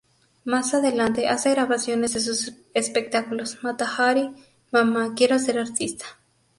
Más 0.45 0.73
adelante, 0.73 1.27
hace 1.29 1.51
grabaciones 1.51 2.13
de 2.15 2.21
sus 2.21 2.55
espectáculos 2.73 3.59
"Mata 3.61 3.85
Hari", 3.99 4.31
"¡Mamá, 4.71 5.13
quiero 5.15 5.37
ser 5.37 5.59
artista! 5.59 6.05